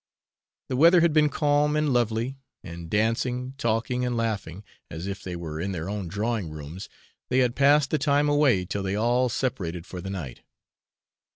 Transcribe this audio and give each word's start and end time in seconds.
The 0.69 0.75
weather 0.75 1.01
had 1.01 1.13
been 1.13 1.29
calm 1.29 1.75
and 1.75 1.93
lovely; 1.93 2.39
and 2.63 2.89
dancing, 2.89 3.53
talking, 3.59 4.03
and 4.03 4.17
laughing, 4.17 4.63
as 4.89 5.05
if 5.05 5.21
they 5.21 5.35
were 5.35 5.61
in 5.61 5.73
their 5.73 5.87
own 5.87 6.07
drawing 6.07 6.49
rooms, 6.49 6.89
they 7.29 7.37
had 7.37 7.55
passed 7.55 7.91
the 7.91 7.99
time 7.99 8.27
away 8.27 8.65
till 8.65 8.81
they 8.81 8.95
all 8.95 9.29
separated 9.29 9.85
for 9.85 10.01
the 10.01 10.09
night. 10.09 10.41